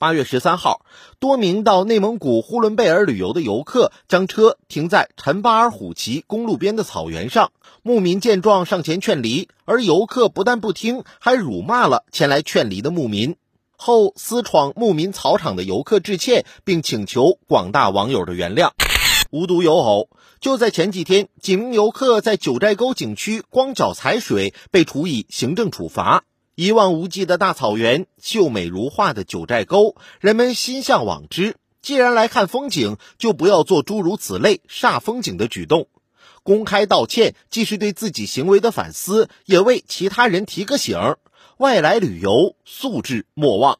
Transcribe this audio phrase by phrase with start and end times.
[0.00, 0.86] 八月十三号，
[1.18, 7.50] 多名到内蒙古呼伦贝尔旅游的游客将车停在陈巴尔虎旗公路边的草原上。
[7.82, 13.34] 牧民见状上前劝离，而游客不但不听，还辱骂了前来劝离的牧民。
[13.76, 18.70] 后私闯牧民草场的游客致歉，并请求广大网友的原谅。
[19.32, 20.10] 无独有偶，
[20.40, 26.22] 就在前几天，几名游客在九寨沟景区光脚踩水，被处以行政处罚。
[26.58, 31.54] 一望无际的大草原，秀美如画的九寨沟，人们心向往之。
[31.82, 35.86] 既然来看风景，就不要做诸如此类煞风景的举动。
[36.42, 40.98] 公开道歉，既是对自己行为的反思，也为其他人提个醒：
[41.58, 43.78] 外来旅游素质莫忘。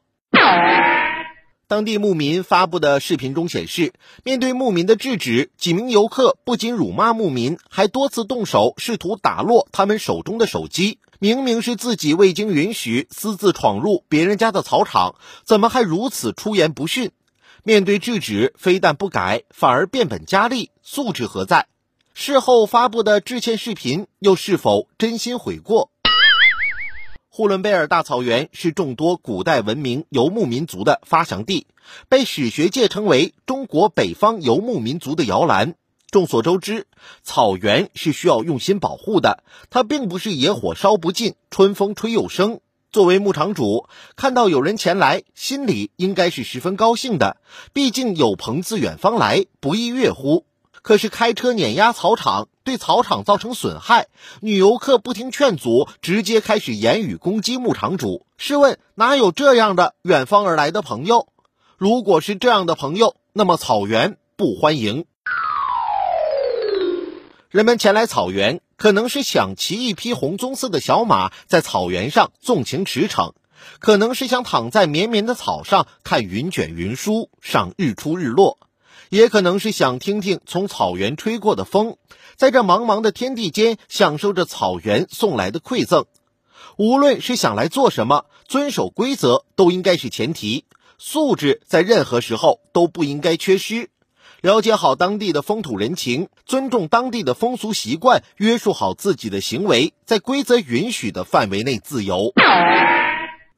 [1.69, 10.97] 当地牧民发布的视频中显示，面对牧民的制止，几名游客不仅辱骂牧民，还多次动手，试图打落他们手中的手机。
[11.19, 15.13] 明明是自己未经允许私自闯入别人家的草场，
[15.45, 17.11] 怎么还如此出言不逊？
[17.61, 21.67] 面对制止，非但不改，反而变本加厉，素质何在？
[22.15, 25.91] 事后发布的致歉视频，又是否真心悔过？
[27.39, 31.67] 呼伦贝尔大草原是众多古代文明游牧民族的发祥地，
[32.09, 35.75] 被史学界称为中国北方游牧民族的摇篮。
[36.11, 36.85] 众所周知，
[37.23, 42.59] 草原是需要用心保护的，它并不是野火烧不尽，春风吹又生。
[42.91, 47.37] 作为牧场主，看到有人前来，心里应该是十分高兴的，
[47.71, 50.43] 毕竟有朋自远方来，不亦乐乎？
[50.81, 54.09] 可是开车碾压草场，对草场造成损害，
[54.41, 58.27] 女游客不听劝阻，直接开始言语攻击牧场主。
[58.37, 61.29] 试问哪有这样的远方而来的朋友？
[61.79, 65.05] 如果是这样的朋友，那么草原不欢迎。
[67.49, 73.33] 人们前来草原，可能是想骑一匹红棕色的小马在草原上纵情驰骋，
[73.79, 78.59] 可能是想躺在绵绵的草上看云卷云舒，赏日出日落。
[79.09, 81.97] 也可能是想听听从草原吹过的风，
[82.35, 86.05] 在这茫茫的天地间享受着草原送来的馈赠。
[86.77, 90.65] 无论是想来做什么，遵守规则都应该是前提，
[90.97, 93.89] 素质在任何时候都不应该缺失。
[94.41, 102.31] 了解好当地的风土人情，尊重当地的风俗习惯，约束好自己的行为，在规则允许的范围内自由。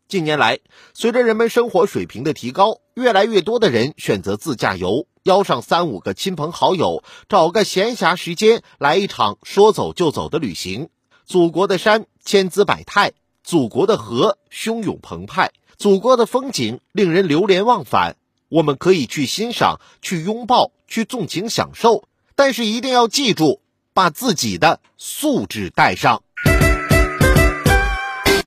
[0.08, 0.60] 近年来，
[0.94, 5.06] 随着人们生活水平的提高，越来越多的人选择自驾游。
[5.24, 10.90] 邀上三五个亲朋好友，找个闲暇时间来一场说走就走的旅行。
[11.26, 18.16] 祖国的山千姿百态，祖国的河汹涌澎湃，祖国的风景令人流连忘返。
[18.50, 22.06] 我们可以去欣赏，去拥抱，去纵情享受，
[22.36, 23.62] 但是一定要记住，
[23.94, 26.24] 把自己的素质带上。